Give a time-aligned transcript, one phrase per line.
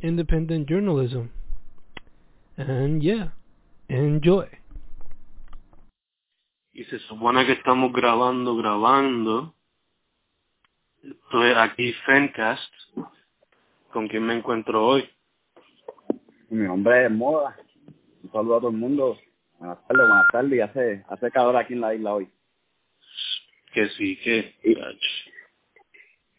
[0.00, 1.30] independent journalism.
[2.56, 3.32] And yeah,
[3.88, 4.48] enjoy.
[6.72, 9.54] Y se supone que estamos grabando, grabando.
[11.02, 12.72] Estoy aquí, Fencast.
[13.92, 15.08] ¿Con quién me encuentro hoy?
[16.50, 17.56] Mi nombre es Moda.
[18.22, 19.18] Un saludo a todo el mundo.
[19.58, 20.52] Buenas tardes, buenas tardes.
[20.52, 22.28] Y hace, hace calor aquí en la isla hoy.
[23.72, 24.54] Que sí, que...
[24.62, 24.74] Y,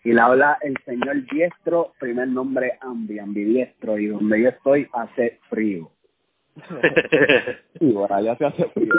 [0.04, 3.98] y le habla el señor Diestro, primer nombre Ambi, ambidiestro.
[4.00, 5.92] Y donde yo estoy hace frío.
[7.80, 8.94] y por allá se hace frío.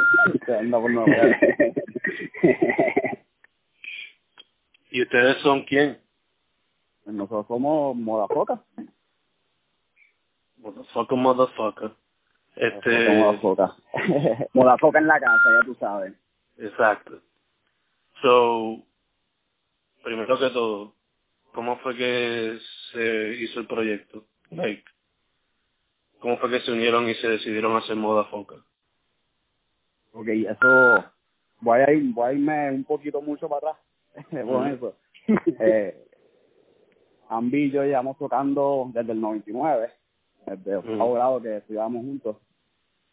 [4.91, 5.99] ¿Y ustedes son quién?
[7.07, 8.63] Nosotros somos Modafoca.
[10.59, 11.93] Motherfucker, motherfucker.
[12.57, 13.09] Este...
[13.19, 13.75] Modafoca.
[14.53, 16.13] Modafoca en la casa, ya tú sabes.
[16.59, 17.21] Exacto.
[18.21, 18.83] So,
[20.03, 20.93] primero que todo,
[21.53, 22.59] ¿cómo fue que
[22.93, 24.25] se hizo el proyecto?
[24.51, 24.85] Like,
[26.21, 28.57] ¿Cómo fue que se unieron y se decidieron hacer Modafoca?
[30.13, 31.05] Ok, eso...
[31.63, 34.97] Voy a, ir, voy a irme un poquito mucho para atrás con eso.
[35.59, 36.07] eh,
[37.29, 39.91] Ambi y yo llevamos tocando desde el 99,
[40.47, 42.37] desde el octavo grado que estudiábamos juntos.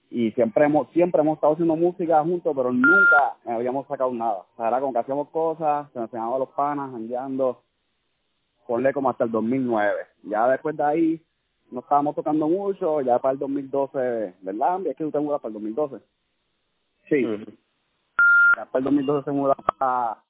[0.09, 4.37] Y siempre hemos siempre hemos estado haciendo música juntos, pero nunca habíamos sacado nada.
[4.37, 7.63] O sea, era como que hacíamos cosas, se nos enseñaba los panas, andando,
[8.67, 9.95] ponle como hasta el 2009.
[10.23, 11.21] Ya después de ahí
[11.71, 14.85] no estábamos tocando mucho, ya para el 2012, ¿verdad?
[14.87, 15.97] Es que tú te mudas para el 2012.
[17.09, 17.21] Sí.
[18.55, 20.21] Ya para el 2012 se muda a,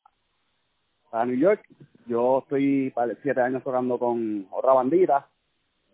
[1.11, 1.61] a New York.
[2.07, 5.27] Yo estoy para siete años tocando con otra bandita,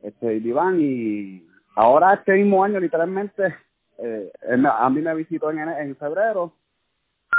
[0.04, 3.56] este Iván, y ahora este mismo año literalmente,
[3.98, 6.54] eh, él, a mí me visitó en, en febrero,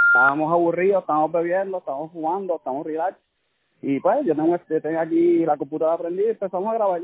[0.09, 3.17] estábamos aburridos, estábamos bebiendo, estábamos fumando, estamos relax,
[3.87, 7.03] y pues yo tengo, este, tengo aquí la computadora prendida y empezamos a grabar.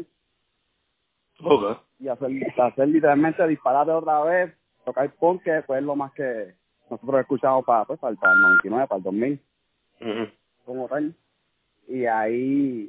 [1.42, 1.76] Okay.
[2.00, 4.54] Y hacer, hacer literalmente disparate otra vez,
[4.84, 6.54] tocar punk, que fue lo más que
[6.90, 9.40] nosotros escuchamos para, pues, para, para el 99, para el 2000.
[10.00, 10.32] Uh -huh.
[10.64, 11.14] Como tal
[11.90, 12.88] y ahí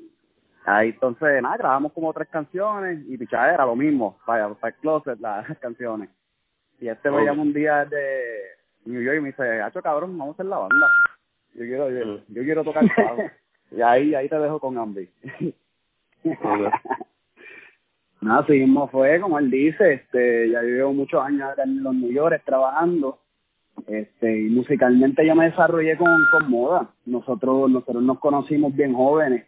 [0.66, 4.80] ahí entonces nada grabamos como tres canciones y pichada era lo mismo para, para el
[4.80, 6.10] closet las canciones
[6.80, 8.22] y este me llama un día de
[8.86, 10.88] New York y me dice hacho cabrón vamos a hacer la banda
[11.56, 13.24] yo quiero yo, yo quiero tocar bajo
[13.72, 15.10] y ahí ahí te dejo con Ambi
[18.22, 21.96] nada así mismo fue como él dice este ya llevo muchos años acá en los
[21.96, 23.20] New York trabajando
[23.88, 26.90] este y musicalmente yo me desarrollé con, con moda.
[27.06, 29.48] Nosotros nosotros nos conocimos bien jóvenes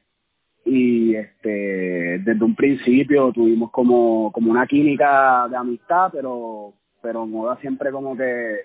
[0.65, 7.57] y este desde un principio tuvimos como como una química de amistad pero pero moda
[7.57, 8.55] siempre como que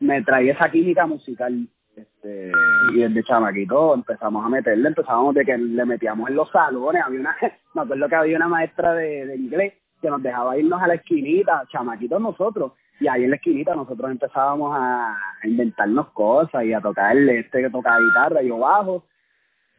[0.00, 1.66] me traía esa química musical
[1.96, 2.52] este
[2.92, 7.20] y desde chamaquito empezamos a meterle empezábamos de que le metíamos en los salones había
[7.20, 7.36] una
[7.74, 10.94] me acuerdo que había una maestra de, de inglés que nos dejaba irnos a la
[10.94, 16.80] esquinita chamaquitos nosotros y ahí en la esquinita nosotros empezábamos a inventarnos cosas y a
[16.80, 19.04] tocarle este que toca guitarra yo bajo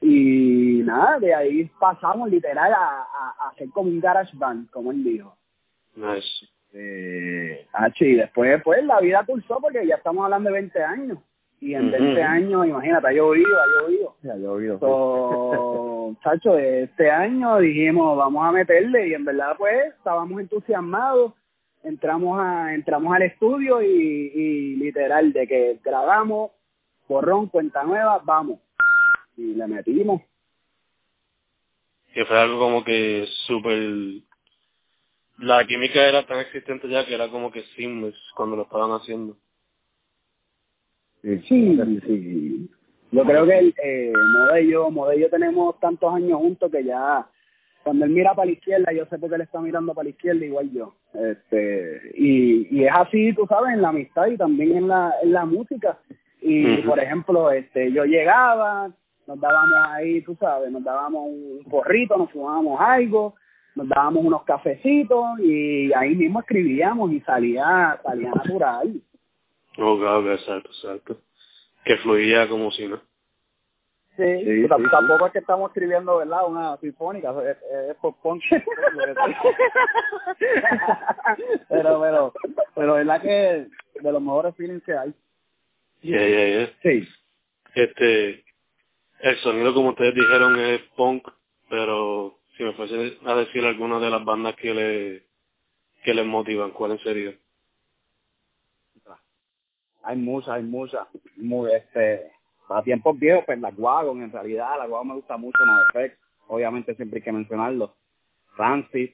[0.02, 4.92] y nada de ahí pasamos literal a, a, a hacer como un garage band como
[4.92, 5.38] él dijo
[5.96, 6.46] nice.
[6.78, 7.66] Eh,
[8.00, 11.20] y después pues la vida pulsó porque ya estamos hablando de 20 años
[11.62, 12.00] y en uh -huh.
[12.00, 14.16] 20 años imagínate ha llovido ha llovido.
[14.24, 20.40] Ha llovido so, chacho este año dijimos vamos a meterle y en verdad pues estábamos
[20.42, 21.34] entusiasmados.
[21.84, 26.52] Entramos a entramos al estudio y, y literal de que grabamos
[27.08, 28.60] borrón cuenta nueva vamos.
[29.38, 30.22] Y le metimos.
[32.14, 34.24] Que fue algo como que súper
[35.38, 39.38] la química era tan existente ya que era como que seamless cuando lo estaban haciendo
[41.26, 42.70] sí sí, sí.
[43.12, 46.72] yo creo que el, eh, Moda y yo Moda y yo tenemos tantos años juntos
[46.72, 47.28] que ya
[47.86, 50.10] cuando él mira para la izquierda, yo sé por qué él está mirando para la
[50.10, 50.96] izquierda igual yo.
[51.14, 55.32] Este, y, y es así, tú sabes, en la amistad y también en la, en
[55.32, 56.00] la música.
[56.42, 56.86] Y, uh -huh.
[56.86, 58.90] por ejemplo, este, yo llegaba,
[59.28, 63.36] nos dábamos ahí, tú sabes, nos dábamos un porrito, nos fumábamos algo,
[63.76, 69.00] nos dábamos unos cafecitos y ahí mismo escribíamos y salía, salía natural.
[69.78, 71.18] Oh, God, exacto, exacto.
[71.84, 73.02] Que fluía como si no.
[74.18, 76.48] Sí, Sí, tampoco es que estamos escribiendo, ¿verdad?
[76.48, 77.58] Una sinfónica, es,
[77.90, 78.42] es pop punk.
[81.70, 82.34] pero, pero,
[82.74, 83.68] pero verdad que
[84.02, 85.14] de los mejores feelings que hay.
[86.02, 86.70] Yeah, yeah, yeah.
[86.82, 87.06] Sí.
[87.74, 88.46] Este,
[89.20, 91.28] el sonido como ustedes dijeron es punk,
[91.70, 95.26] pero si me fuese a decir alguna de las bandas que le
[96.06, 97.38] que les motivan, ¿cuáles serían?
[100.06, 101.08] Hay muchas, hay muchas.
[101.38, 102.32] Muy, este,
[102.68, 106.20] para tiempos viejos, pues la Wagon, en realidad, la Wagon me gusta mucho, no Effects,
[106.48, 107.94] obviamente siempre hay que mencionarlo.
[108.58, 109.10] Rancid,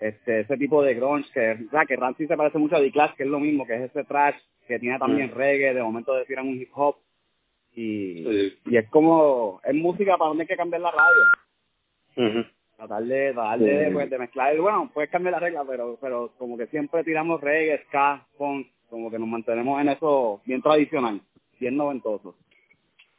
[0.00, 1.96] este, ese tipo de grunge, que, o sea, que
[2.26, 4.78] se parece mucho a The Clash, que es lo mismo, que es ese trash, que
[4.78, 5.34] tiene también Mm.
[5.34, 6.96] reggae, de momento decían un hip hop,
[7.74, 8.58] y, Sí.
[8.66, 12.44] y es como, es música para donde hay que cambiar la radio.
[12.76, 13.92] Tratar de tratar de, Sí.
[13.92, 17.82] pues, de mezclar bueno puedes cambiar la regla pero pero como que siempre tiramos reggae
[17.86, 21.20] ska punk como que nos mantenemos en eso bien tradicional
[21.58, 22.36] bien noventoso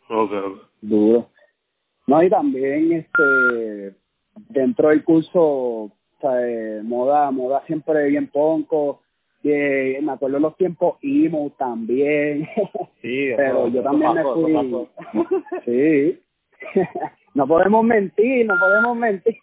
[0.07, 0.61] Ok, ok.
[0.81, 1.29] duro.
[2.07, 3.95] No y también este
[4.49, 5.91] dentro del curso o
[6.21, 9.01] sea, eh, moda moda siempre bien ponco
[9.43, 12.47] eh, me acuerdo los tiempos emo también.
[13.01, 14.53] Sí, pero yo también me fui.
[15.65, 16.19] sí.
[17.35, 19.35] No podemos mentir no podemos mentir.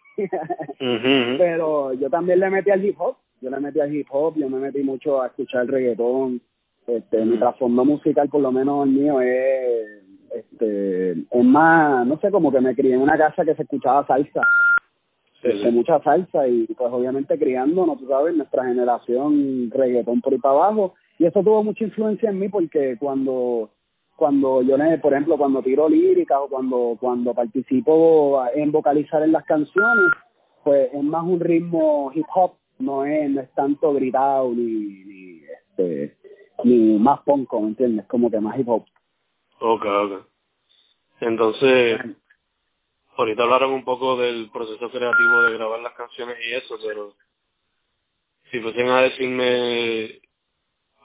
[0.79, 4.49] Pero yo también le metí al hip hop yo le metí al hip hop yo
[4.49, 6.41] me metí mucho a escuchar reggaetón
[6.87, 7.39] este mi Mm.
[7.39, 10.03] trasfondo musical por lo menos el mío es
[10.33, 14.05] este es más no sé como que me crié en una casa que se escuchaba
[14.07, 14.41] salsa
[15.41, 15.71] Sí, sí.
[15.71, 20.93] mucha salsa y pues obviamente criándonos, tú sabes, nuestra generación reggaetón por ahí para abajo
[21.19, 23.69] y eso tuvo mucha influencia en mí porque cuando
[24.15, 29.33] cuando yo le, por ejemplo, cuando tiro lírica o cuando cuando participo en vocalizar en
[29.33, 30.11] las canciones,
[30.63, 35.41] pues es más un ritmo hip hop, no es no es tanto gritado ni, ni
[35.45, 36.17] este
[36.63, 38.05] ni más ponco, ¿me entiendes?
[38.07, 38.85] Como que más hip hop.
[39.59, 40.27] Ok, ok.
[41.21, 41.99] Entonces,
[43.17, 47.13] ahorita hablaron un poco del proceso creativo de grabar las canciones y eso, pero
[48.51, 50.21] si fuesen a decirme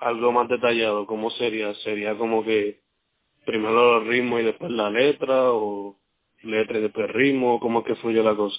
[0.00, 1.75] algo más detallado, ¿cómo sería?
[1.76, 2.81] ¿Sería como que
[3.44, 5.97] primero el ritmo y después la letra o
[6.43, 7.61] letra y después ritmo?
[7.61, 8.59] ¿Cómo es que fluye la cosa?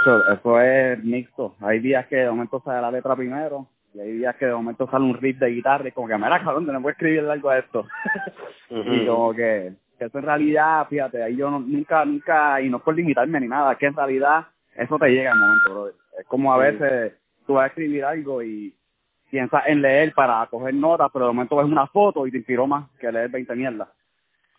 [0.00, 1.54] Eso, eso es mixto.
[1.60, 4.88] Hay días que de momento sale la letra primero y hay días que de momento
[4.90, 7.58] sale un riff de guitarra y como que, mira, cabrón, no puedo escribir algo a
[7.58, 7.86] esto.
[8.70, 12.78] y como que, que eso en realidad, fíjate, ahí yo no- nunca, nunca, y no
[12.78, 14.46] es por limitarme ni nada, que en realidad
[14.76, 15.94] eso te llega al momento, brother.
[16.18, 16.72] Es como a Sí.
[16.78, 17.12] veces
[17.46, 18.74] tú vas a escribir algo y
[19.30, 22.66] piensas en leer para coger notas, pero de momento ves una foto y te inspiró
[22.66, 23.88] más que leer 20 mierdas.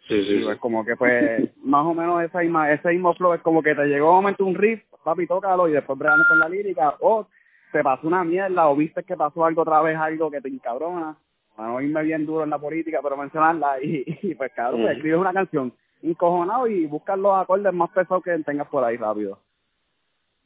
[0.08, 0.44] Sí, sí, Y sí.
[0.46, 3.74] pues como que pues más o menos esa misma, ese mismo flow es como que
[3.74, 7.28] te llegó un momento un riff, papi, tócalo y después bregamos con la lírica, o
[7.72, 11.16] te pasó una mierda, o viste que pasó algo otra vez, algo que te encabrona,
[11.56, 14.96] para no irme bien duro en la política, pero mencionarla, y, y pues cabrón, pues
[14.96, 19.40] escribes una canción encojonado y buscas los acordes más pesados que tengas por ahí rápido.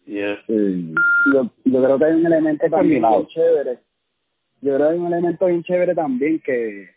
[0.05, 0.41] Yeah.
[0.47, 3.79] Yo, yo creo que hay un elemento también bien chévere.
[4.61, 6.89] Yo creo que hay un elemento bien chévere también que,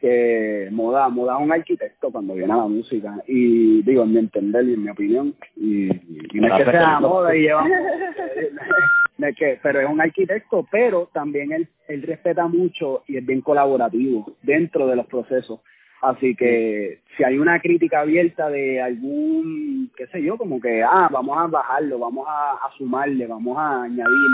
[0.00, 3.22] que Moda, Moda es un arquitecto cuando viene a la música.
[3.26, 5.34] Y digo, en mi entender y en mi opinión.
[5.56, 7.66] Y, y no es que sea Moda y lleva...
[9.18, 13.26] no es que, pero es un arquitecto, pero también él, él respeta mucho y es
[13.26, 15.60] bien colaborativo dentro de los procesos.
[16.02, 21.08] Así que si hay una crítica abierta de algún, qué sé yo, como que, ah,
[21.10, 24.30] vamos a bajarlo, vamos a, a sumarle, vamos a añadir,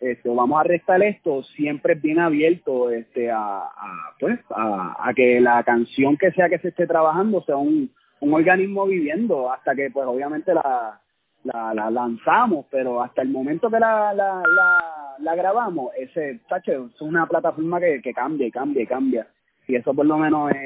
[0.00, 5.40] este, vamos a restar esto, siempre es bien abierto este, a, a, pues, a, que
[5.40, 7.90] la canción que sea que se esté trabajando sea un,
[8.20, 11.00] organismo viviendo hasta que, pues, obviamente la,
[11.44, 14.42] la, la lanzamos, pero hasta el momento que la, la,
[15.18, 19.26] la, grabamos, ese, tacho, es una plataforma que, cambia y cambia y cambia
[19.66, 20.58] y eso por lo menos es,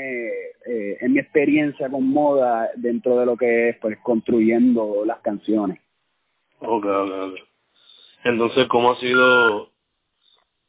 [0.67, 5.79] eh, es mi experiencia con moda dentro de lo que es pues construyendo las canciones.
[6.61, 7.54] Ok, ok, ok.
[8.25, 9.71] Entonces, ¿cómo ha sido?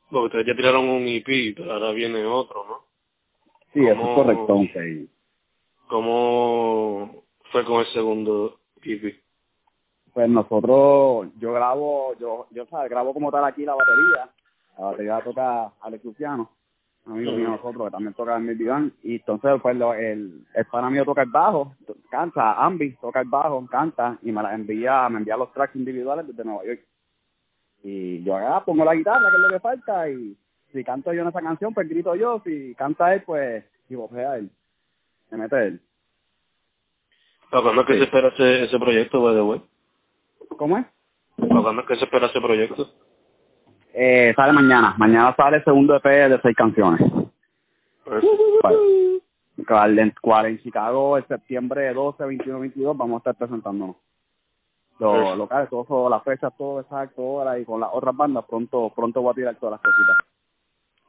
[0.09, 2.85] Porque ustedes ya tiraron un EP, pero ahora viene otro, ¿no?
[3.73, 4.57] Sí, eso es ¿Cómo- correcto.
[4.73, 5.09] sí.
[5.87, 9.15] ¿Cómo fue con el segundo E EP?
[10.13, 14.29] Pues nosotros, yo grabo, yo, yo sabes, grabo como tal aquí la batería,
[14.77, 16.49] la batería toca Alex Luciano,
[17.05, 20.65] amigo mío nosotros que también toca en mi diván, y entonces pues lo- el, el
[20.65, 21.75] pana mío toca el bajo,
[22.09, 26.25] canta, Ambi toca el bajo, canta, y me la envía, me envía los tracks individuales
[26.27, 26.79] desde Nueva York.
[27.87, 30.35] Y yo acá pongo la guitarra, que es lo que falta, y
[30.73, 34.37] si canto yo en esa canción, pues grito yo, si canta él, pues, y bofea
[34.37, 34.49] él,
[35.29, 35.81] se mete él.
[37.51, 37.99] ¿Para cuándo es que Sí.
[37.99, 39.61] se espera ese, ese proyecto, by the way?
[40.57, 40.85] ¿Cómo es?
[41.37, 42.89] ¿Para cuándo es que se espera ese proyecto?
[43.93, 47.01] Eh, sale mañana, mañana sale el segundo EP de seis canciones.
[48.03, 48.33] Perfect.
[48.63, 48.77] Vale.
[49.67, 50.13] cual en,
[50.47, 53.95] en Chicago el septiembre 12, 21, 22 vamos a estar presentándonos.
[54.99, 59.21] Los locales, todo, las fechas, todo exacto, hora y con las otras bandas pronto pronto
[59.21, 60.17] voy a tirar todas las cositas.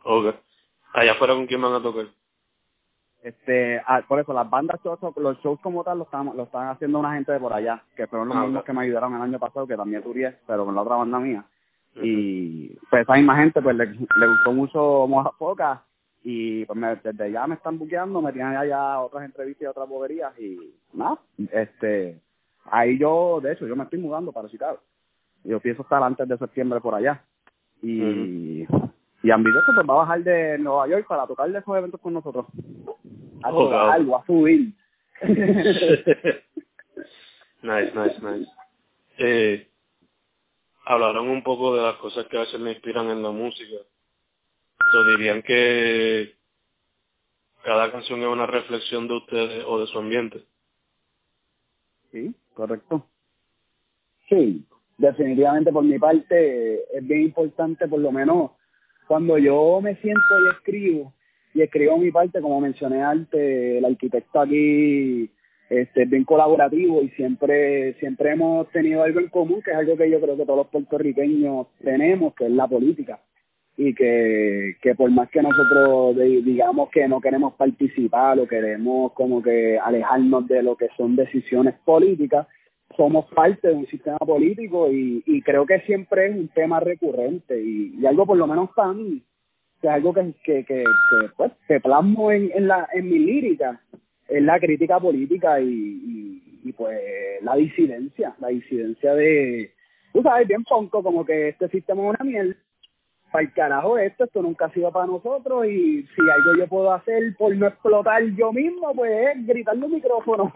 [0.05, 0.35] Ok.
[0.95, 2.07] Allá afuera con quién van a tocar.
[3.23, 4.79] Este, ah, por eso las bandas,
[5.17, 8.07] los shows como tal, los están, lo están haciendo una gente de por allá, que
[8.07, 10.75] fueron los Ah, mismos que me ayudaron el año pasado, que también turié, pero con
[10.75, 11.45] la otra banda mía.
[11.97, 15.83] Y pues esa misma gente pues le, le gustó mucho Moja Foca
[16.23, 19.89] y pues me- desde ya me están buqueando, me tienen allá otras entrevistas y otras
[19.89, 21.19] boberías y nada,
[21.53, 22.21] este,
[22.71, 24.81] ahí yo, de hecho, yo me estoy mudando para Chicago.
[25.45, 27.23] Yo pienso estar antes de septiembre por allá.
[27.83, 28.63] Y,
[29.23, 32.15] y Ambidioso pues va a bajar de Nueva York para tocar de esos eventos con
[32.15, 32.47] nosotros.
[33.43, 34.13] A Oh, tocar, cabrón.
[34.13, 34.73] va a subir.
[37.63, 38.51] nice, nice, nice.
[39.19, 39.69] Eh,
[40.85, 43.77] hablaron un poco de las cosas que a veces le inspiran en la música.
[44.93, 46.37] So, dirían que
[47.65, 50.45] cada canción es una reflexión de ustedes o de su ambiente.
[52.17, 53.05] Sí, correcto.
[54.31, 54.65] Sí,
[54.97, 58.53] definitivamente por mi parte es bien importante, por lo menos
[59.07, 61.13] cuando yo me siento y escribo,
[61.53, 65.31] y escribo mi parte, como mencioné antes, el arquitecto aquí
[65.69, 69.99] este, es bien colaborativo y siempre siempre hemos tenido algo en común, que es algo
[69.99, 73.21] que yo creo que todos los puertorriqueños tenemos, que es la política.
[73.79, 79.43] Y que, que por más que nosotros digamos que no queremos participar o queremos como
[79.43, 82.47] que alejarnos de lo que son decisiones políticas,
[82.97, 87.61] somos parte de un sistema político y, y creo que siempre es un tema recurrente
[87.61, 89.23] y, y algo por lo menos para mí,
[89.81, 90.85] que es algo que, que, que,
[91.37, 91.53] pues,
[91.83, 93.81] plasmo en, en, la, en mi lírica,
[94.29, 96.99] es la crítica política y, y, y, pues
[97.43, 99.73] la disidencia, la disidencia de,
[100.13, 102.55] tú sabes, bien ponco, como que este sistema es una mierda,
[103.37, 106.91] para el carajo esto, esto nunca ha sido para nosotros y si algo yo puedo
[106.91, 110.51] hacer por no explotar yo mismo, pues es gritar los micrófonos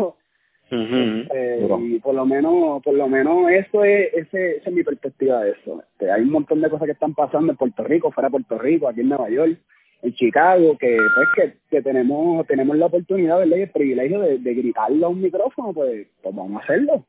[0.71, 1.79] eh, Duro.
[1.79, 5.51] y por lo menos por lo menos eso es ese, esa es mi perspectiva de
[5.51, 8.33] eso Este, hay un montón de cosas que están pasando en Puerto Rico fuera de
[8.33, 9.59] Puerto Rico aquí en Nueva York
[10.01, 13.59] en Chicago que pues que, que tenemos tenemos la oportunidad ¿verdad?
[13.59, 17.05] y el privilegio de, de gritarlo a un micrófono pues, pues vamos a hacerlo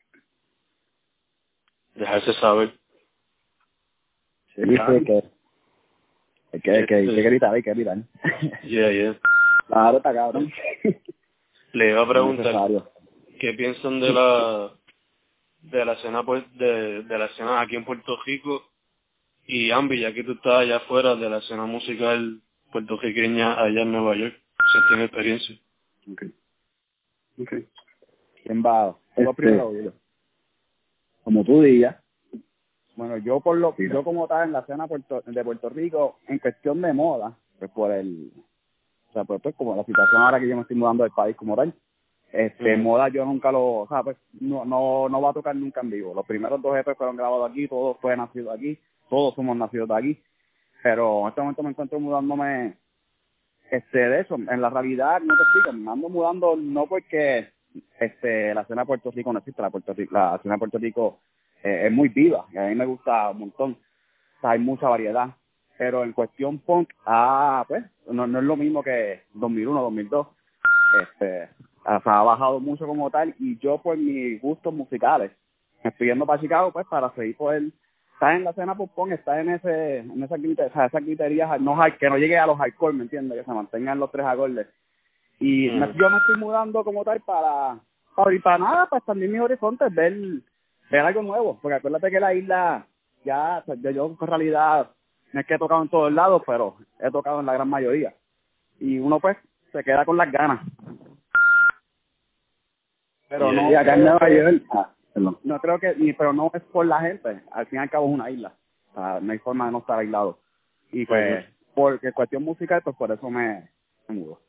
[1.96, 2.74] Dejarse saber.
[4.56, 4.64] sí,
[5.06, 5.24] que
[6.54, 7.98] hay que, hay que, hay que gritar hay que gritar
[8.64, 9.20] Yeah, yeah.
[9.68, 10.52] claro está cabrón
[11.74, 12.54] Le iba a preguntar.
[13.40, 14.72] ¿qué piensan de la
[15.62, 18.64] de la escena pues de, de la escena aquí en Puerto Rico
[19.46, 22.42] y Ambi, ya que tú estás allá afuera de la escena musical
[22.72, 25.56] puertorriqueña allá en Nueva York, si tienes experiencia.
[26.12, 26.34] Okay.
[27.40, 27.68] Okay.
[28.44, 28.98] ¿Quién va?
[29.16, 29.94] Este- primero.
[31.24, 32.01] Como tú digas.
[32.96, 36.40] Bueno, yo por lo yo como tal en la escena Puerto- de Puerto Rico, en
[36.40, 38.32] cuestión de moda, pues por el,
[39.10, 41.36] o sea, pues, pues, como la situación ahora que yo me estoy mudando del país
[41.36, 41.74] como tal,
[42.32, 45.82] este, moda yo nunca lo, o sea, pues no, no, no va a tocar nunca
[45.82, 46.14] en vivo.
[46.14, 48.78] Los primeros dos EP fueron grabados aquí, todos fue nacido aquí,
[49.10, 50.24] todos somos nacidos de aquí,
[50.84, 52.78] pero en este momento me encuentro mudándome
[53.70, 54.36] este de eso.
[54.36, 57.50] En la realidad no te explico me ando mudando no porque
[58.00, 60.78] este la escena de Puerto Rico no existe la Puerto Rico, la escena de Puerto
[60.78, 61.20] Rico
[61.64, 63.72] eh, es muy viva y a mí me gusta un montón.
[64.38, 65.30] O sea, hay mucha variedad.
[65.78, 70.28] Pero en cuestión punk ah pues no, no es lo mismo que 2001 2002
[71.02, 71.50] este
[71.86, 75.32] o sea, ha bajado mucho como tal y yo por mis gustos musicales
[75.84, 77.64] me estoy yendo para Chicago pues para seguir poder
[78.14, 81.60] estar en la escena pop punk, estar en ese en esa o sea, esas griterías
[81.60, 84.68] no que no llegue a los hardcore me entiendes que se mantengan los tres acordes.
[85.40, 85.80] Y Mm.
[85.80, 87.80] me- yo me estoy mudando como tal para
[88.16, 90.14] para, para nada para expandir mis horizontes ver
[90.92, 92.86] ver algo nuevo porque acuérdate que la isla
[93.24, 94.92] ya yo, yo en realidad
[95.34, 98.14] no es que he tocado en todos lados pero he tocado en la gran mayoría.
[98.80, 99.38] Y uno pues
[99.72, 100.60] se queda con las ganas.
[103.30, 106.62] Pero no y acá en Nueva York, ah, no creo que ni pero no es
[106.64, 108.54] por la gente al fin y al cabo es una isla.
[108.92, 110.40] O sea, no hay forma de no estar aislado.
[110.92, 113.70] Y pues porque cuestión musical pues por eso me,
[114.10, 114.42] me mudo.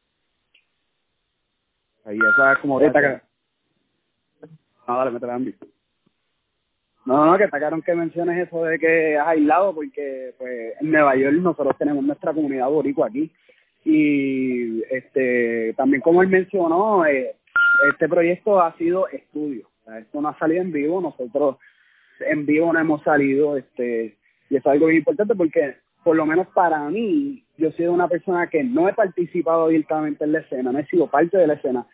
[2.06, 3.22] Y eso es como Está ca-
[4.88, 5.54] no dale métele Andy
[7.04, 10.90] No, no, que está cabrón que menciones eso de que has aislado, porque pues en
[10.92, 13.30] Nueva York nosotros tenemos nuestra comunidad boricua aquí.
[13.84, 17.34] Y este también como él mencionó, eh,
[17.92, 19.68] este proyecto ha sido estudio.
[19.98, 21.56] Esto no ha salido en vivo, nosotros
[22.20, 24.16] en vivo no hemos salido, este,
[24.48, 28.08] y es algo bien importante porque por lo menos para mí, yo he sido una
[28.08, 31.54] persona que no he participado directamente en la escena, no he sido parte de la
[31.54, 31.86] escena,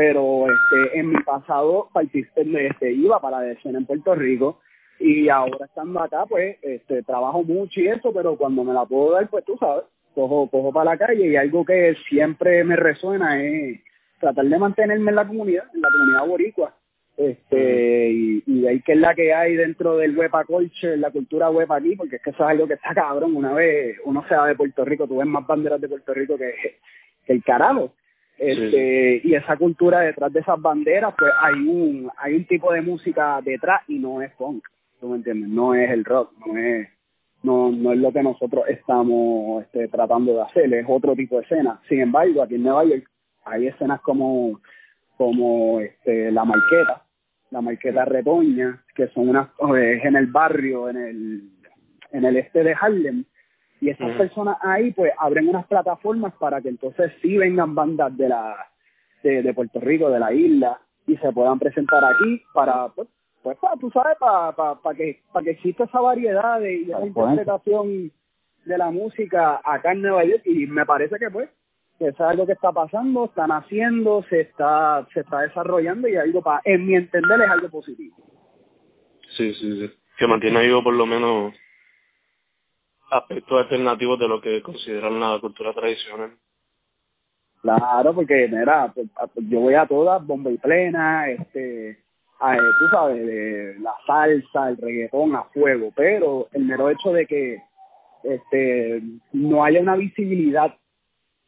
[0.00, 4.58] pero este en mi pasado este, iba para la escena en Puerto Rico
[4.98, 9.12] y ahora estando acá pues este trabajo mucho y eso pero cuando me la puedo
[9.12, 13.44] dar pues tú sabes cojo, cojo para la calle y algo que siempre me resuena
[13.44, 13.80] es
[14.18, 16.74] tratar de mantenerme en la comunidad, en la comunidad boricua.
[17.18, 21.50] Este, y, y ahí que es la que hay dentro del huepa culture, la cultura
[21.50, 23.36] huepa aquí, porque es que eso es algo que está cabrón.
[23.36, 26.38] Una vez uno se va de Puerto Rico, tú ves más banderas de Puerto Rico
[26.38, 26.54] que,
[27.26, 27.92] que el carajo.
[28.40, 32.80] Este, y esa cultura detrás de esas banderas, pues hay un, hay un tipo de
[32.80, 34.64] música detrás y no es punk,
[34.98, 35.50] ¿tú me entiendes?
[35.50, 36.88] No es el rock, no es,
[37.42, 41.42] no, no es lo que nosotros estamos este, tratando de hacer, es otro tipo de
[41.42, 41.82] escena.
[41.86, 43.04] Sin embargo, aquí en Nueva York
[43.44, 44.58] hay escenas como,
[45.18, 47.04] como este, la marqueta,
[47.50, 51.42] la marqueta retoña, que son unas, eh, en el barrio, en el,
[52.10, 53.22] en el este de Harlem,
[53.80, 58.28] y esas personas ahí pues abren unas plataformas para que entonces sí vengan bandas de
[58.28, 58.56] la
[59.22, 63.08] de, de Puerto Rico, de la isla, y se puedan presentar aquí para pues,
[63.42, 67.06] pues para, tú sabes, para, para, que para que exista esa variedad de, y esa
[67.06, 68.12] interpretación
[68.66, 71.48] de la música acá en Nueva York y me parece que pues
[71.98, 76.42] que es algo que está pasando, están haciendo, se está se está desarrollando y algo
[76.42, 78.16] para en mi entender es algo positivo.
[79.36, 79.90] Sí, sí, sí.
[80.18, 81.54] Que mantiene vivo por lo menos
[83.10, 86.32] aspectos alternativos de lo que consideran la cultura tradicional.
[87.62, 89.08] Claro, porque mira, pues,
[89.48, 91.98] yo voy a todas, bomba y plena, este,
[92.40, 97.26] a, tú sabes, de la salsa, el reggaetón a fuego, pero el mero hecho de
[97.26, 97.62] que
[98.22, 99.02] este
[99.32, 100.74] no haya una visibilidad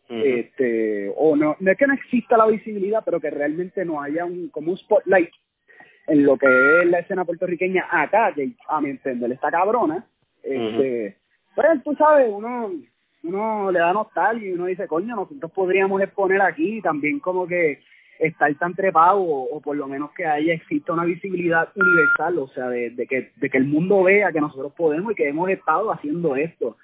[0.08, 4.26] este o no no es que no exista la visibilidad pero que realmente no haya
[4.26, 5.30] un como un spotlight
[6.06, 6.46] en lo que
[6.82, 10.06] es la escena puertorriqueña acá que a mi entender está cabrona
[10.42, 11.16] este
[11.54, 12.70] pues tú sabes, uno,
[13.22, 17.80] uno le da nostalgia y uno dice, coño, nosotros podríamos exponer aquí también como que
[18.18, 22.68] estar tan trepado o, por lo menos que haya exista una visibilidad universal, o sea,
[22.68, 25.90] de, de, que, de que el mundo vea que nosotros podemos y que hemos estado
[25.90, 26.76] haciendo esto.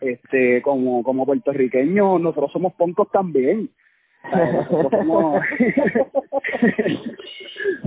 [0.00, 3.68] Este, como, como puertorriqueños, nosotros somos poncos también.
[4.32, 5.42] nosotros somos...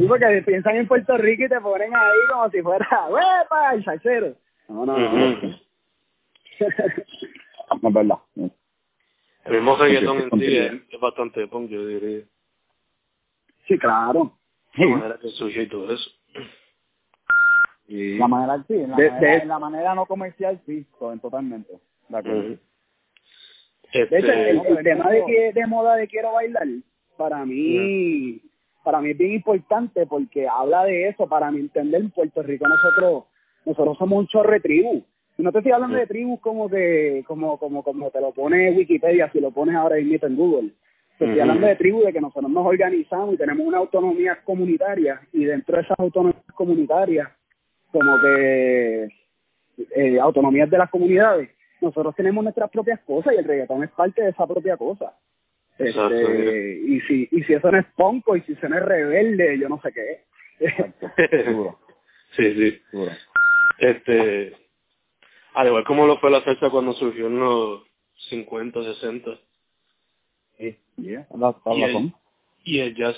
[0.08, 3.74] porque piensan en Puerto Rico y te ponen ahí como si fuera, ¡huepa!
[3.74, 4.36] El salsero.
[4.68, 5.71] No, no, no
[7.82, 8.18] no es verdad.
[9.46, 12.24] El mismo reggaetón en sí es, bastante punk, yo diría.
[13.68, 14.38] Sí, claro.
[14.75, 16.09] La manera que surge y todo eso.
[17.88, 18.18] Y...
[18.18, 19.38] La manera, sí, en la, de, manera, de...
[19.38, 20.86] En la manera no comercial, sí,
[21.22, 21.74] totalmente.
[22.07, 22.57] De acuerdo.
[23.92, 24.05] Este...
[24.05, 26.68] De hecho, el, el tema de, que, de moda de quiero bailar,
[27.18, 28.42] para mí,
[28.83, 32.68] para mí es bien importante porque habla de eso, para mi entender, en Puerto Rico
[32.68, 33.25] nosotros,
[33.66, 35.03] nosotros somos un chorre tribu
[35.42, 39.30] no te estoy hablando de tribus como que, como, como, como te lo pone Wikipedia,
[39.32, 40.70] si lo pones ahora mismo en Google.
[41.18, 45.22] Te estoy hablando de tribus de que nosotros nos organizamos y tenemos una autonomía comunitaria
[45.32, 47.30] y dentro de esas autonomías comunitarias,
[47.92, 49.08] como que
[49.96, 51.50] eh, autonomías de las comunidades,
[51.80, 55.14] nosotros tenemos nuestras propias cosas y el reggaetón es parte de esa propia cosa.
[55.77, 59.58] Este, y si y si eso no es ponco y si eso no es rebelde,
[59.58, 60.22] yo no sé qué
[61.44, 61.80] Seguro.
[62.36, 62.82] sí, sí.
[62.92, 63.12] Seguro.
[63.80, 64.54] Este,
[65.53, 67.83] al igual como lo fue la salsa cuando surgió en los
[68.29, 69.40] 50, 60.
[70.57, 71.27] Sí, yeah.
[71.74, 72.14] y, el,
[72.64, 73.18] y el jazz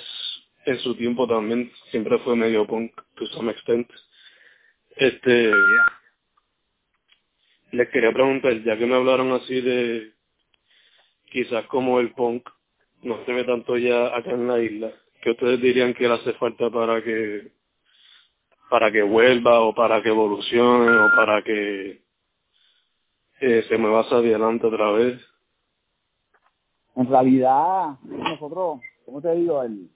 [0.66, 3.90] en su tiempo también siempre fue medio punk, to some extent.
[4.96, 5.52] Este,
[7.72, 10.14] les quería preguntar, ya que me hablaron así de
[11.32, 12.48] quizás como el punk
[13.02, 14.92] no se ve tanto ya acá en la isla,
[15.22, 17.52] ¿qué ustedes dirían que le hace falta para que
[18.70, 22.03] para que vuelva o para que evolucione o para que
[23.44, 25.22] eh, se me hacia adelante otra vez.
[26.96, 29.62] En realidad, nosotros, ¿cómo te digo?
[29.64, 29.90] El,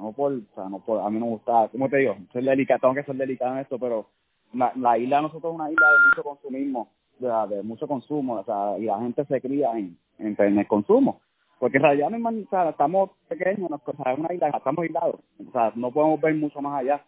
[0.00, 2.16] no por, o sea, no por, a mí no gusta, ¿cómo te digo?
[2.32, 4.06] Ser delicado, tengo que ser delicado en esto, pero
[4.52, 8.78] la, la isla nosotros es una isla de mucho consumismo, de, mucho consumo, o sea,
[8.78, 11.20] y la gente se cría en, en, el consumo.
[11.60, 12.10] Porque en realidad
[12.50, 16.34] sea, estamos pequeños, o sea, es una isla, estamos aislados, o sea, no podemos ver
[16.34, 17.04] mucho más allá.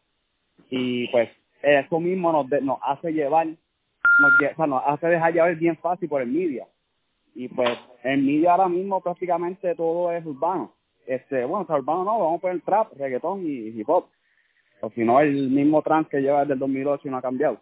[0.69, 1.31] Y pues
[1.63, 3.49] eso mismo nos, nos hace llevar
[4.21, 6.67] nos, o sea, nos hace dejar llevar bien fácil por el media.
[7.35, 7.71] Y pues
[8.03, 10.73] en media ahora mismo prácticamente todo es urbano.
[11.07, 14.07] Este, bueno, o urbano no, vamos a poner trap, reggaetón y hip hop.
[14.81, 17.59] O si no, el mismo trans que lleva desde el 2008 y no ha cambiado.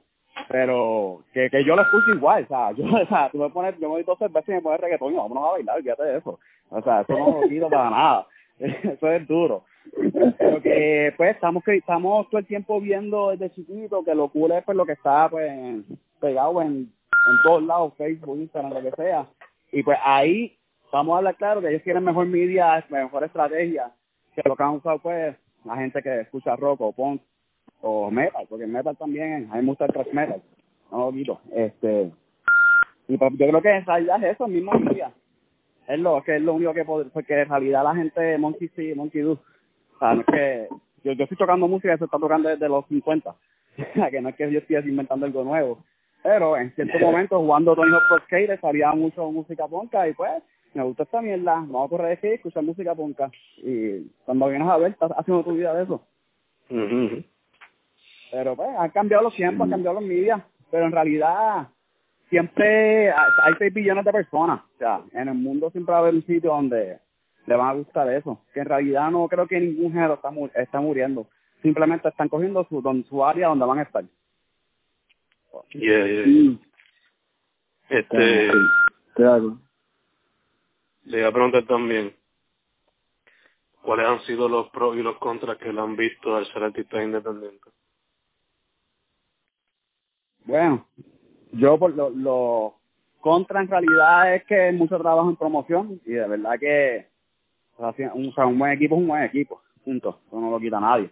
[0.49, 3.79] Pero que, que yo lo escucho igual, o sea, yo, o sea, tú me pones,
[3.79, 6.19] yo me doy dos cervezas y me pones reggaetón y vámonos a bailar, fíjate de
[6.19, 6.39] eso.
[6.71, 8.27] O sea, eso no lo pido para nada.
[8.59, 9.65] Eso es duro.
[10.39, 14.65] Pero que, pues, estamos, estamos todo el tiempo viendo desde chiquito que lo cool es
[14.65, 15.85] pues lo que está, pues,
[16.21, 19.27] pegado en, en todos lados, Facebook, Instagram, lo que sea.
[19.73, 20.57] Y pues ahí
[20.93, 23.93] vamos a hablar claro que ellos tienen mejor media, mejor estrategia
[24.43, 27.21] que lo que han usado pues la gente que escucha rock o punk
[27.81, 30.43] o metal, porque metal también, gusta el thrash metal,
[30.91, 31.41] no lo.
[31.53, 32.11] Este,
[33.09, 35.11] Y pues yo creo que en realidad es eso, el mismo día.
[35.87, 38.95] Es lo que es lo único que puede, porque en realidad la gente Monkey sí,
[38.95, 39.33] Monkey do.
[39.33, 40.69] O sea, no es que
[41.03, 43.35] yo, yo estoy tocando música que se está tocando desde los 50.
[44.11, 45.79] que no es que yo esté inventando algo nuevo.
[46.23, 50.43] Pero en ciertos momentos jugando Tony Hawk Pro Skater salía mucho música ponca y pues
[50.75, 53.31] me gusta esta mierda, vamos a correr de escuchar música ponca.
[53.59, 56.03] Y cuando vienes a ver, estás haciendo tu vida de eso.
[58.31, 61.69] Pero pues han cambiado los tiempos, han cambiado los medios, pero en realidad
[62.29, 64.61] siempre hay 6 billones de personas.
[64.61, 66.99] O sea, en el mundo siempre va a haber un sitio donde
[67.47, 68.39] le van a gustar eso.
[68.53, 71.27] Que en realidad no creo que ningún género está, está muriendo.
[71.63, 74.05] Simplemente están cogiendo su, don, su área donde van a estar.
[75.71, 76.59] Yeah, yeah, yeah.
[77.89, 78.51] Este.
[79.15, 79.59] Claro.
[81.05, 82.15] Le iba a preguntar también.
[83.83, 87.03] ¿Cuáles han sido los pros y los contras que le han visto al ser artista
[87.03, 87.71] independiente?
[90.45, 90.87] Bueno,
[91.53, 92.75] yo por lo, lo
[93.21, 97.07] contra en realidad es que mucho trabajo en promoción y de verdad que
[97.77, 100.51] o sea, un, o sea, un buen equipo es un buen equipo, punto, eso no
[100.51, 101.11] lo quita nadie.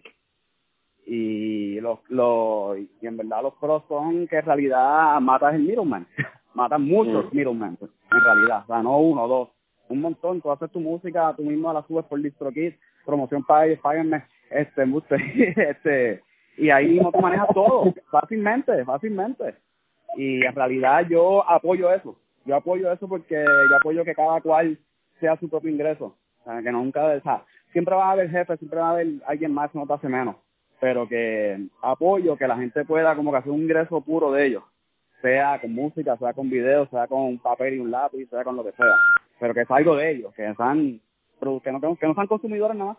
[1.09, 6.05] Y los, los y en verdad los pros son que en realidad matas el middleman,
[6.53, 7.35] matan muchos Mm.
[7.37, 7.77] middlemen
[8.11, 9.49] en realidad, o sea, no uno dos,
[9.89, 12.73] un montón, tú haces tu música, tú mismo la subes por DistroKid,
[13.05, 14.85] promoción para ellos, páguenme, este,
[15.69, 16.23] este,
[16.57, 19.55] y ahí mismo tú manejas todo, fácilmente, fácilmente.
[20.15, 24.77] Y en realidad yo apoyo eso, yo apoyo eso porque yo apoyo que cada cual
[25.19, 28.57] sea su propio ingreso, o sea, que nunca, o sea, siempre va a haber jefe,
[28.57, 30.35] siempre va a haber alguien más que no te hace menos,
[30.79, 34.63] pero que apoyo que la gente pueda como que hacer un ingreso puro de ellos,
[35.21, 38.55] sea con música, sea con videos, sea con un papel y un lápiz, sea con
[38.55, 38.95] lo que sea,
[39.39, 40.99] pero que es algo de ellos, que sean,
[41.39, 41.61] que no,
[41.95, 42.97] que no sean consumidores nada más,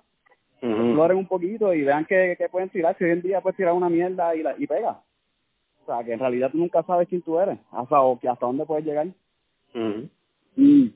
[0.61, 3.75] exploren un poquito y vean que, que pueden tirar, si hoy en día puedes tirar
[3.75, 5.01] una mierda y, la, y pega.
[5.83, 8.45] O sea, que en realidad tú nunca sabes quién tú eres, hasta, o que hasta
[8.45, 9.07] dónde puedes llegar.
[10.57, 10.89] Mm.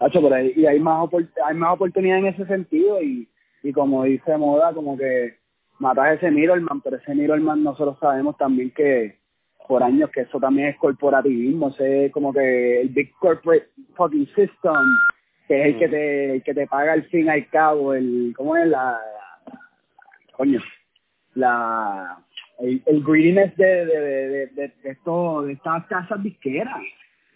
[0.00, 3.28] Hacho, pero hay, y hay más opor- hay más oportunidad en ese sentido y,
[3.62, 5.38] y como dice Moda, como que
[5.80, 9.18] matas ese middleman, pero ese middleman nosotros sabemos también que
[9.66, 14.26] por años que eso también es corporativismo, ese es como que el big corporate fucking
[14.28, 14.74] system,
[15.46, 18.56] que es el que te, el que te paga al fin al cabo, el, ¿cómo
[18.56, 18.98] es la,
[20.36, 20.60] coño?
[21.34, 22.18] La,
[22.58, 26.80] el, el greediness de, de, de, de, de, de esto, de estas casas disqueras.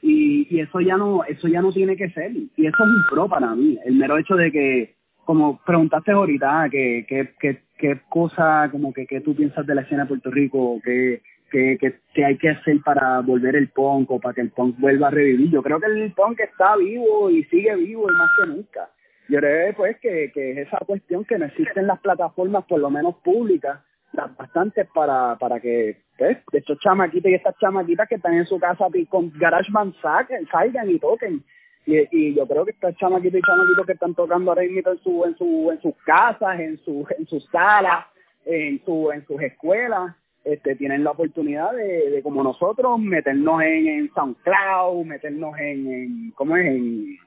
[0.02, 2.30] Y, y eso ya no eso ya no tiene que ser.
[2.33, 3.78] Y eso es un pro para mí.
[3.87, 9.06] El mero hecho de que como preguntaste ahorita que que que, que cosa como que,
[9.06, 12.50] que tú piensas de la escena de Puerto Rico que que, que que hay que
[12.50, 15.50] hacer para volver el punk o para que el punk vuelva a revivir.
[15.50, 18.88] Yo creo que el punk está vivo y sigue vivo y más que nunca.
[19.28, 22.90] Yo creo pues que, que es esa cuestión que no existen las plataformas por lo
[22.90, 23.80] menos públicas
[24.12, 28.58] las bastantes para para que pues, estos chamaquitos y estas chamaquitas que están en su
[28.58, 31.44] casa con GarageBand salgan y toquen
[31.87, 34.99] y, y yo creo que estos chamaquitos y chamaquitos que están tocando ahora mismo en
[34.99, 38.07] su en su en sus casas en su en sus salas
[38.44, 43.87] en su en sus escuelas este tienen la oportunidad de, de como nosotros meternos en,
[43.87, 47.18] en SoundCloud meternos en, en cómo es en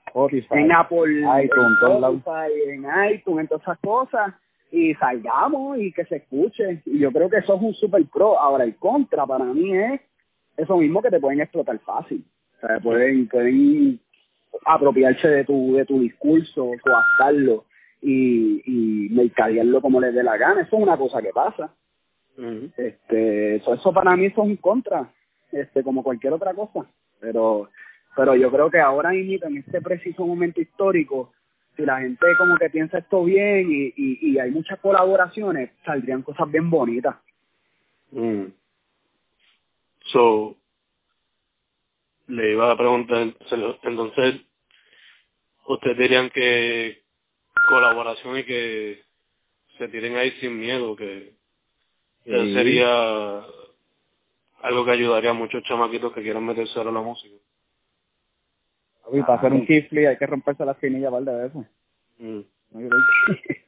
[0.51, 1.77] en Apple iTunes.
[1.81, 4.33] Spotify, en iTunes en todas esas cosas
[4.71, 6.81] y salgamos y que se escuche.
[6.85, 8.39] Y yo creo que eso es un super pro.
[8.39, 10.01] Ahora, el contra para mí es
[10.57, 12.25] eso mismo que te pueden explotar fácil.
[12.57, 13.99] O sea, pueden, pueden
[14.65, 17.65] apropiarse de tu, de tu discurso, coartarlo
[18.01, 20.61] y, y mercadearlo como les dé la gana.
[20.61, 21.73] Eso es una cosa que pasa.
[22.77, 25.11] Este, eso, eso para mí eso es un contra,
[25.51, 26.85] este, como cualquier otra cosa.
[27.19, 27.69] Pero,
[28.15, 31.31] pero yo creo que ahora en este preciso momento histórico,
[31.75, 36.21] si la gente como que piensa esto bien y, y, y hay muchas colaboraciones, saldrían
[36.21, 37.15] cosas bien bonitas.
[38.11, 38.45] Mm.
[40.05, 40.55] So,
[42.27, 43.33] le iba a preguntar,
[43.83, 44.41] entonces,
[45.67, 47.03] ¿ustedes dirían que
[47.69, 49.01] colaboración y que
[49.77, 51.35] se tiren ahí sin miedo, que
[52.25, 52.53] Sí.
[52.53, 53.45] sería
[54.61, 57.35] algo que ayudaría a muchos chamaquitos que quieran meterse a la música?
[59.13, 61.65] Y para hacer un kifli hay que romperse la espinilla par de veces.
[62.17, 62.41] Mm.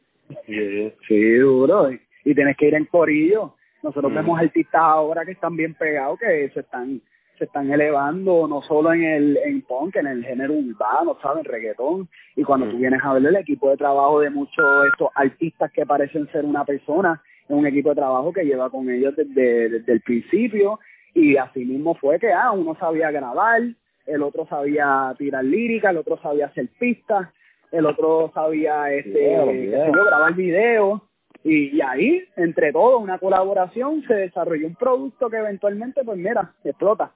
[1.08, 1.92] Sí, duro.
[1.92, 3.56] Y, y tienes que ir en corillo.
[3.82, 4.16] Nosotros Mm.
[4.16, 7.02] vemos artistas ahora que están bien pegados, que se están
[7.40, 11.46] se están elevando no solo en el en punk, en el género urbano, ¿sabes?
[11.46, 12.08] Reggaetón.
[12.36, 12.72] Y cuando Mm.
[12.72, 16.28] tú vienes a ver el equipo de trabajo de muchos de estos artistas que parecen
[16.32, 20.02] ser una persona, es un equipo de trabajo que lleva con ellos desde, desde el
[20.02, 20.80] principio.
[21.16, 23.62] Y así mismo fue que ah, uno sabía grabar,
[24.06, 27.30] el otro sabía tirar lírica, el otro sabía hacer pistas,
[27.72, 29.92] el otro sabía este Video, video.
[29.92, 31.02] grabar videos
[31.44, 36.52] y, y ahí entre todos una colaboración se desarrolló un producto que eventualmente pues mira
[36.64, 37.12] explota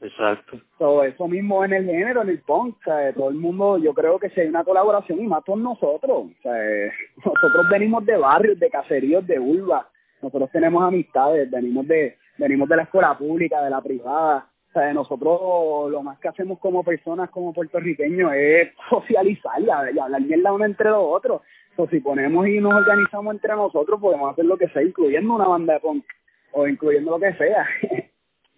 [0.00, 0.60] Exacto.
[0.78, 3.14] Todo eso mismo en el género, en el punk, ¿sabes?
[3.14, 6.92] todo el mundo, yo creo que si hay una colaboración y más con nosotros, ¿sabes?
[7.24, 9.88] nosotros venimos de barrios, de caseríos, de urba,
[10.20, 14.94] nosotros tenemos amistades, venimos de venimos de la escuela pública, de la privada, ¿sabes?
[14.94, 20.66] nosotros lo más que hacemos como personas, como puertorriqueños, es socializar y hablar mierda uno
[20.66, 21.40] entre los otros.
[21.70, 25.46] Entonces, si ponemos y nos organizamos entre nosotros, podemos hacer lo que sea, incluyendo una
[25.46, 26.04] banda de punk
[26.52, 27.66] o incluyendo lo que sea.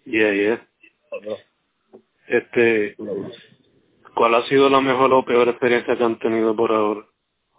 [0.05, 0.68] Yeah, yeah.
[2.27, 2.95] Este,
[4.13, 7.05] ¿cuál ha sido la mejor o peor experiencia que han tenido por ahora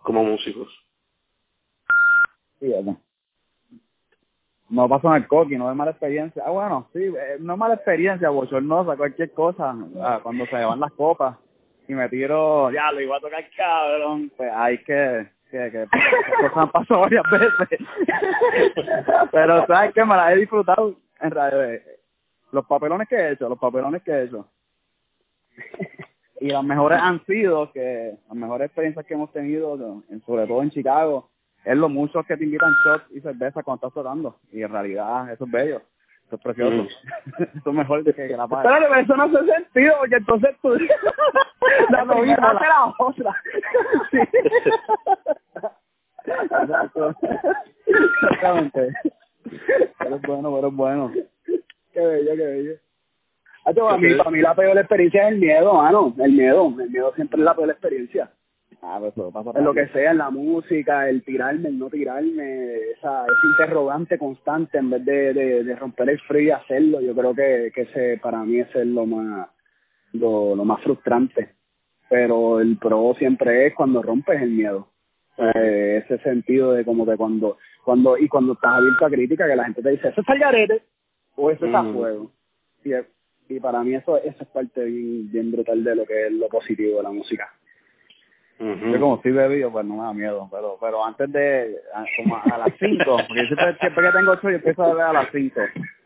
[0.03, 0.69] como músicos?
[2.61, 2.73] Sí.
[4.69, 6.45] No pasó en el coqui, no es mala experiencia.
[6.47, 9.75] Ah, bueno, sí, eh, no es mala experiencia, bochornosa, cualquier cosa.
[10.01, 11.37] Ah, cuando se van las copas
[11.89, 15.89] y me tiro, ya lo iba a tocar cabrón, pues hay que, que, que
[16.41, 17.81] cosas han pasado varias veces.
[19.33, 21.81] Pero sabes que me la he disfrutado en realidad
[22.53, 24.49] los papelones que he hecho, los papelones que he hecho.
[26.41, 30.71] y las mejores han sido que las mejores experiencias que hemos tenido, sobre todo en
[30.71, 31.31] Chicago,
[31.65, 34.39] es lo muchos que te invitan shots y cerveza cuando estás tocando.
[34.51, 35.83] Y en realidad eso es bello.
[36.27, 36.83] Eso es precioso.
[36.83, 37.43] Mm.
[37.59, 38.67] eso es mejor que, que la paz.
[38.67, 40.69] Pero eso no hace sentido, porque entonces tú...
[41.91, 43.37] la hace la otra.
[44.11, 44.19] sí.
[48.23, 48.93] Exactamente.
[49.99, 51.13] Pero es bueno, pero es bueno.
[52.01, 52.75] Qué bello, qué bello.
[53.65, 56.15] para, mí, para mí la peor experiencia es el miedo, mano.
[56.19, 56.75] El miedo.
[56.81, 58.31] El miedo siempre es la peor experiencia.
[58.81, 61.91] Ah, pues eso pasa en lo que sea, en la música, el tirarme, el no
[61.91, 67.03] tirarme, esa, ese interrogante constante en vez de, de, de romper el frío y hacerlo,
[67.03, 69.49] yo creo que, que ese para mí es lo más,
[70.15, 71.51] lo, lo más frustrante.
[72.09, 74.89] Pero el pro siempre es cuando rompes el miedo.
[75.37, 79.57] Eh, ese sentido de como que cuando, cuando, y cuando estás abierto a crítica, que
[79.57, 80.83] la gente te dice, eso está el garete,
[81.40, 82.31] o eso está a fuego.
[82.85, 82.92] Y,
[83.48, 86.48] y para mí eso, eso es parte bien, bien brutal de lo que es lo
[86.48, 87.50] positivo de la música.
[88.61, 92.37] Yo como estoy bebido, pues no me da miedo, pero pero antes de, a, como
[92.37, 95.29] a, las 5, porque siempre, siempre que tengo ocho yo empiezo a beber a las
[95.33, 95.61] 5.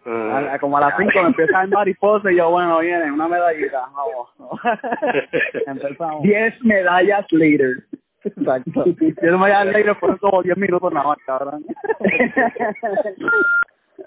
[0.07, 0.57] Ah.
[0.61, 3.87] como a las 5 me empieza a dar mariposa y yo, bueno, viene, una medallita,
[3.93, 4.63] vamos.
[5.67, 6.23] Empezamos.
[6.23, 7.85] 10 medallas later.
[8.23, 8.85] Exacto.
[8.87, 11.65] Yo no me voy a dar later por como 10 minutos nada más, cabrón.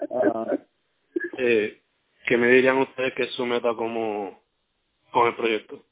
[0.08, 0.56] uh,
[1.38, 1.80] eh,
[2.26, 4.38] ¿qué me dirían ustedes que es su meta como
[5.10, 5.82] con el proyecto?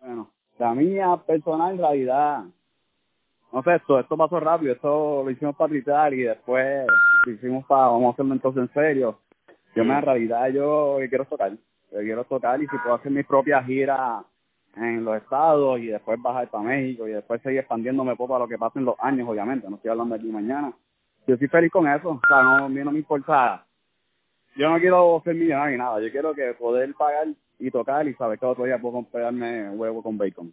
[0.00, 2.44] Bueno, la mía personal en realidad,
[3.52, 6.86] no sé, esto, esto pasó rápido, esto lo hicimos para gritar y después
[7.26, 9.18] lo hicimos para, vamos a hacerlo entonces en serio.
[9.74, 13.26] Yo me en realidad yo quiero tocar, yo quiero tocar y si puedo hacer mis
[13.26, 14.24] propias giras
[14.76, 18.48] en los estados y después bajar para México y después seguir expandiéndome poco a lo
[18.48, 20.72] que pasa en los años, obviamente, no estoy hablando aquí mañana
[21.30, 22.10] yo estoy feliz con eso.
[22.10, 23.64] O sea, no, a mí no me importa.
[24.56, 26.00] Yo no quiero ser millonario ni nada.
[26.00, 30.02] Yo quiero que poder pagar y tocar y saber que otro día puedo comprarme huevo
[30.02, 30.52] con bacon.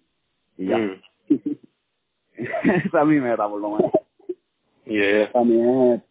[0.55, 0.77] Y ya.
[0.77, 1.01] Mm.
[2.85, 3.91] Esa es mi meta, por lo menos.
[4.85, 5.31] Yeah.
[5.31, 6.01] También es,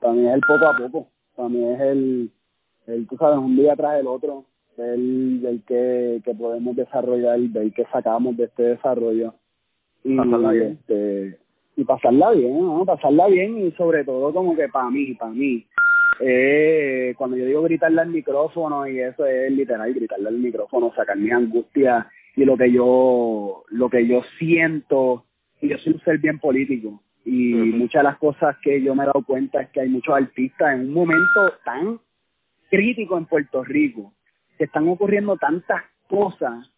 [0.00, 1.08] también es el poco a poco.
[1.34, 2.30] También es el,
[2.86, 4.44] el tú sabes, un día tras el otro,
[4.76, 9.34] el del que, que podemos desarrollar, del que sacamos de este desarrollo.
[10.04, 11.38] Y este,
[11.76, 12.84] y pasarla bien, ¿no?
[12.84, 15.66] Pasarla bien y sobre todo como que para mí, para mí,
[16.20, 21.16] eh, cuando yo digo gritarle al micrófono y eso es literal, gritarle al micrófono, sacar
[21.16, 22.06] mis angustias
[22.36, 25.24] y lo que yo, lo que yo siento,
[25.60, 29.04] y yo soy un ser bien político y muchas de las cosas que yo me
[29.04, 31.98] he dado cuenta es que hay muchos artistas en un momento tan
[32.70, 34.12] crítico en Puerto Rico,
[34.58, 36.70] que están ocurriendo tantas cosas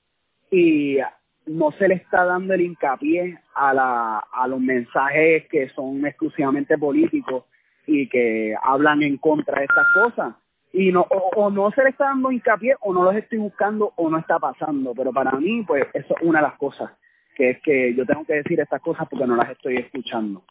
[0.50, 0.98] y
[1.46, 6.76] no se le está dando el hincapié a, la, a los mensajes que son exclusivamente
[6.76, 7.44] políticos
[7.86, 10.34] y que hablan en contra de estas cosas.
[10.72, 14.10] Y no, o, no se le está dando hincapié o no los estoy buscando o
[14.10, 14.92] no está pasando.
[14.94, 16.90] Pero para mí, pues eso es una de las cosas,
[17.34, 20.42] que es que yo tengo que decir estas cosas porque no las estoy escuchando.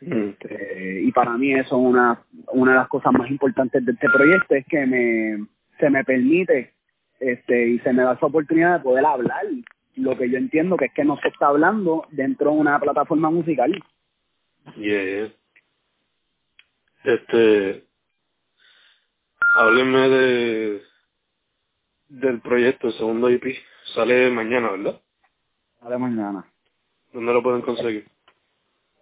[0.00, 0.30] Mm.
[0.30, 4.08] Este, y para mí eso es una, una de las cosas más importantes de este
[4.08, 5.46] proyecto, es que me,
[5.78, 6.72] se me permite
[7.20, 9.44] este, y se me da esa oportunidad de poder hablar
[9.98, 13.30] lo que yo entiendo que es que no se está hablando dentro de una plataforma
[13.30, 13.72] musical.
[14.76, 15.32] Yeah.
[17.04, 17.84] Este,
[19.56, 20.82] háblenme de
[22.08, 23.44] del proyecto, el segundo IP.
[23.94, 25.00] Sale mañana, ¿verdad?
[25.80, 26.44] Sale mañana.
[27.12, 28.08] ¿Dónde lo pueden conseguir?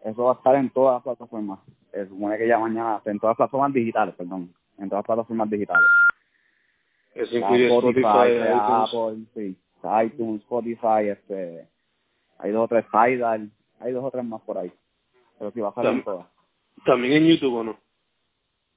[0.04, 1.60] Eso va a estar en todas las plataformas.
[1.92, 4.52] Se supone que ya mañana, en todas las plataformas digitales, perdón.
[4.78, 5.86] En todas las plataformas digitales.
[7.14, 9.56] Eso incluye Spotify, Apple, sí
[10.04, 11.68] iTunes, Spotify, este,
[12.38, 14.72] hay dos o tres Tidal, hay dos o tres más por ahí.
[15.38, 16.26] Pero va a salir todas.
[16.84, 17.76] También en YouTube, ¿o no?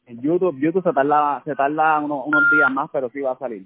[0.06, 3.38] En YouTube, YouTube se tarda, se tarda unos, unos días más, pero sí va a
[3.38, 3.66] salir.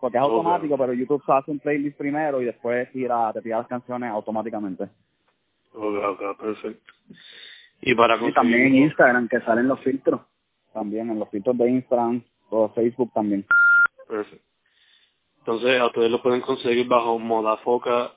[0.00, 3.58] Porque es automático, pero YouTube se hace un playlist primero y después tira, te tira
[3.58, 4.84] las canciones automáticamente.
[5.74, 6.92] Ok, ok, perfecto.
[7.82, 10.20] Y para Y también en Instagram, que salen los filtros.
[10.72, 13.44] También en los filtros de Instagram o Facebook también.
[14.08, 14.51] Perfecto.
[15.42, 18.12] Entonces, a ustedes lo pueden conseguir bajo Modafoca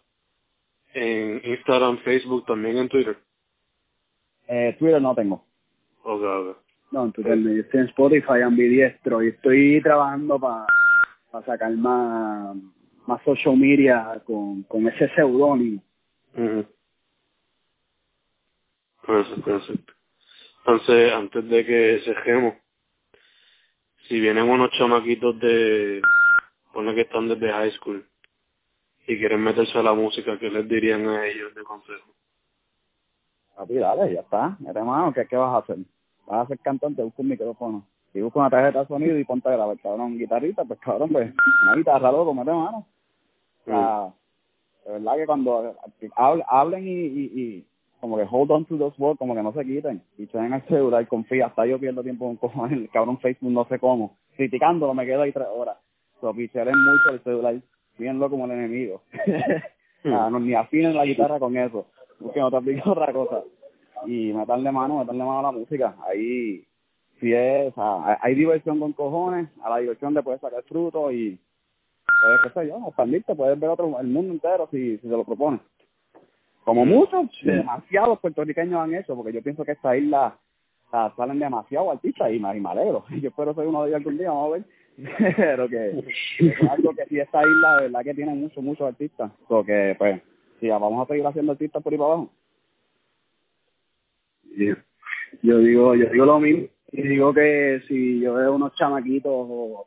[0.93, 3.17] en Instagram, Facebook, también en Twitter.
[4.47, 5.43] Eh, Twitter no tengo.
[6.03, 6.57] Ok, ok.
[6.91, 7.51] No, en Twitter no.
[7.51, 10.67] Yo estoy en Spotify, ambidiestro, y estoy trabajando para
[11.47, 12.55] sacar más,
[13.07, 15.81] más social media con, con ese seudónimo.
[16.35, 16.63] Ujú.
[19.07, 19.93] Perfecto, perfecto.
[20.59, 22.53] Entonces, antes de que cerremos,
[24.07, 26.01] si vienen unos chamaquitos de,
[26.75, 28.05] pone que están desde high school
[29.07, 32.13] y quieren meterse a la música, ¿qué les dirían a ellos de consejo?
[33.55, 34.57] Papi, dale, ya está.
[34.59, 35.77] Mete mano, ¿qué, ¿qué vas a hacer?
[36.27, 37.87] Vas a ser cantante, busca un micrófono.
[38.13, 41.33] Si busca una tarjeta de sonido y ponte a grabar, cabrón, guitarrita, pues cabrón, pues
[41.63, 42.87] una guitarra, loco, mete mano.
[43.61, 44.13] O sea,
[44.85, 45.75] de verdad que cuando
[46.17, 47.67] hab- hablen y, y, y
[48.01, 50.03] como que hold on to those words, como que no se quiten.
[50.17, 51.47] Y se den al celular y confía.
[51.47, 54.17] Hasta yo pierdo tiempo cojones en el cabrón Facebook, no sé cómo.
[54.37, 55.77] Criticándolo, me quedo ahí tres horas.
[56.25, 57.55] So, picheren mucho el celular,
[57.99, 59.01] viéndolo como el enemigo.
[60.07, 61.87] Ah, no, ni afinen la guitarra con eso.
[62.19, 63.41] Busquen otra, otra cosa.
[64.05, 65.95] Y meterle mano, meterle mano a la música.
[66.07, 66.63] Ahí,
[67.19, 71.11] si es, o sea, hay- diversión con cojones, a la diversión le puedes sacar fruto
[71.11, 71.39] y,
[72.21, 75.23] puedes, qué sé yo, expandirte, puedes ver otro, el mundo entero si, si se lo
[75.23, 75.61] propones.
[76.63, 80.37] Como muchos, demasiados puertorriqueños han hecho, porque yo pienso que esta isla
[80.87, 83.05] o sea, salen demasiados artistas y y me alegro.
[83.21, 84.65] Yo espero ser uno de ellos algún día, vamos a ver.
[85.37, 85.89] Pero que
[86.39, 89.31] es algo que si esta isla de verdad que tiene muchos, muchos artistas.
[89.47, 90.21] Porque, pues,
[90.59, 92.31] sí, vamos a seguir haciendo artistas por ahí para abajo.
[94.57, 94.75] Yo,
[95.41, 96.67] yo digo, yo digo lo mismo.
[96.91, 99.85] Y digo que si yo veo unos chamaquitos o,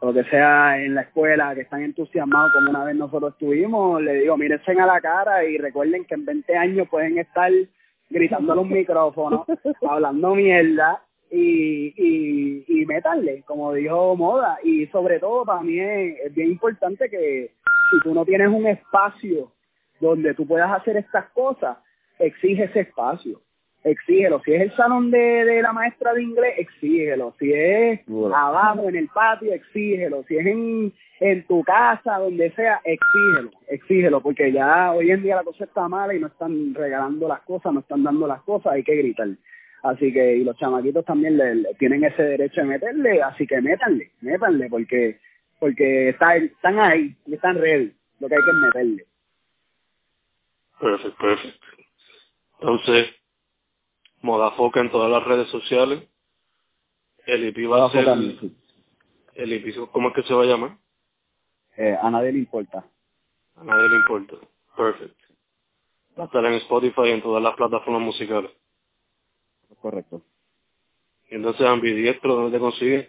[0.00, 4.00] o lo que sea en la escuela que están entusiasmados como una vez nosotros estuvimos,
[4.00, 7.52] le digo, mírense a la cara y recuerden que en 20 años pueden estar
[8.08, 9.44] gritando en un micrófono,
[9.88, 14.58] hablando mierda y, y, y métanle, como dijo Moda.
[14.62, 17.50] Y sobre todo para mí es, es bien importante que
[17.90, 19.50] si tú no tienes un espacio
[20.00, 21.78] donde tú puedas hacer estas cosas,
[22.18, 23.40] exige ese espacio.
[23.84, 24.42] Exígelo.
[24.44, 27.34] Si es el salón de, de la maestra de inglés, exígelo.
[27.38, 28.00] Si es
[28.34, 30.24] abajo en el patio, exígelo.
[30.24, 33.50] Si es en, en tu casa, donde sea, exígelo.
[33.68, 37.40] Exígelo, porque ya hoy en día la cosa está mala y no están regalando las
[37.42, 39.28] cosas, no están dando las cosas, hay que gritar.
[39.82, 43.60] Así que, y los chamaquitos también le, le- tienen ese derecho de meterle, así que
[43.60, 45.20] métanle, métanle, porque
[45.60, 47.92] porque está, están ahí, están ready.
[48.20, 49.06] Lo que hay que meterle.
[50.80, 51.66] Perfecto, perfecto.
[52.60, 53.08] Entonces,
[54.22, 56.04] Modafoca en todas las redes sociales.
[57.26, 58.08] El IP va a ser...
[59.34, 60.76] El IP, ¿cómo es que se va a llamar?
[61.76, 62.84] Eh, a nadie le importa.
[63.56, 64.36] A nadie le importa.
[64.76, 65.24] Perfecto.
[66.18, 68.50] Va a estar en Spotify y en todas las plataformas musicales.
[69.80, 70.22] Correcto.
[71.30, 73.08] Y entonces, Ambidiestro, ¿dónde te consigues?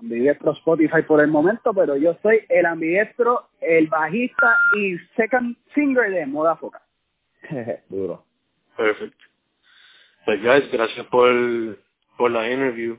[0.00, 6.10] ambidiestro Spotify por el momento, pero yo soy el ambidiestro, el bajista y second singer
[6.10, 6.82] de Moda Foca.
[7.88, 8.24] Duro.
[8.76, 9.24] Perfecto.
[10.24, 11.30] Pues, guys, gracias por,
[12.16, 12.98] por la interview.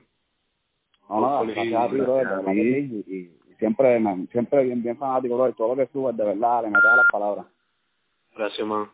[1.09, 5.35] No, no, gracias a ti, brother, a y, y siempre, man, siempre bien, bien fanático,
[5.35, 7.45] brother, todo lo que subes, de verdad, le metes a las palabras.
[8.35, 8.89] Gracias, man.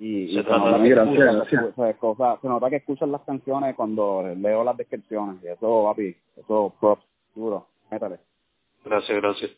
[0.00, 4.22] Y, y Se se, nota que escuchas, se, se nota que escuchas las canciones cuando
[4.34, 8.18] leo las descripciones, y eso, papi, eso, props, duro, métale.
[8.82, 9.50] Gracias, gracias.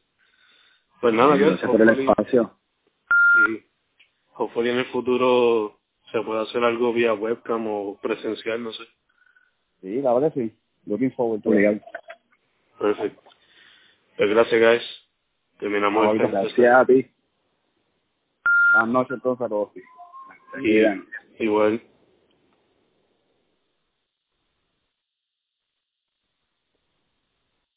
[1.01, 2.51] Pues nada, Gracias por el espacio.
[3.49, 3.63] y
[4.37, 5.79] hopefully en el futuro
[6.11, 8.83] se puede hacer algo vía webcam o presencial, no sé.
[9.81, 10.57] Sí, claro que sí.
[10.87, 11.81] Looking forward to it.
[12.81, 13.23] Perfecto.
[14.17, 14.83] Pues gracias, guys.
[15.61, 16.33] Terminamos el podcast.
[16.33, 17.07] Gracias a ti.
[18.75, 19.71] Buenas noches entonces a todos.
[20.61, 21.83] Y, igual.